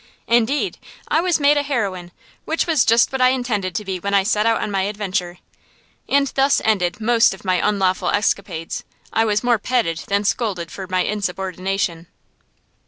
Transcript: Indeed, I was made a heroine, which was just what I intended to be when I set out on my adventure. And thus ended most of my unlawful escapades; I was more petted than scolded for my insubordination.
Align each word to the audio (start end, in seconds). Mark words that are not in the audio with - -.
Indeed, 0.25 0.79
I 1.09 1.21
was 1.21 1.39
made 1.39 1.57
a 1.57 1.61
heroine, 1.61 2.11
which 2.43 2.65
was 2.65 2.85
just 2.85 3.11
what 3.11 3.21
I 3.21 3.29
intended 3.29 3.75
to 3.75 3.85
be 3.85 3.99
when 3.99 4.15
I 4.15 4.23
set 4.23 4.47
out 4.47 4.59
on 4.59 4.71
my 4.71 4.81
adventure. 4.81 5.37
And 6.09 6.25
thus 6.29 6.59
ended 6.65 6.99
most 6.99 7.35
of 7.35 7.45
my 7.45 7.57
unlawful 7.57 8.09
escapades; 8.09 8.83
I 9.13 9.25
was 9.25 9.43
more 9.43 9.59
petted 9.59 9.99
than 10.07 10.23
scolded 10.23 10.71
for 10.71 10.87
my 10.87 11.01
insubordination. 11.03 12.07